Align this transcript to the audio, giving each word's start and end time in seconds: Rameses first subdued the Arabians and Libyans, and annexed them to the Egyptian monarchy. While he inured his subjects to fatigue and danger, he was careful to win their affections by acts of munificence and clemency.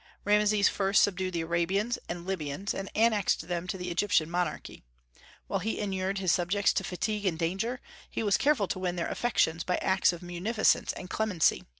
Rameses 0.25 0.67
first 0.67 1.03
subdued 1.03 1.33
the 1.33 1.41
Arabians 1.41 1.99
and 2.09 2.25
Libyans, 2.25 2.73
and 2.73 2.89
annexed 2.95 3.47
them 3.47 3.67
to 3.67 3.77
the 3.77 3.91
Egyptian 3.91 4.31
monarchy. 4.31 4.83
While 5.45 5.59
he 5.59 5.77
inured 5.77 6.17
his 6.17 6.31
subjects 6.31 6.73
to 6.73 6.83
fatigue 6.83 7.27
and 7.27 7.37
danger, 7.37 7.79
he 8.09 8.23
was 8.23 8.35
careful 8.35 8.67
to 8.69 8.79
win 8.79 8.95
their 8.95 9.09
affections 9.11 9.63
by 9.63 9.77
acts 9.77 10.11
of 10.11 10.23
munificence 10.23 10.91
and 10.93 11.07
clemency. 11.07 11.65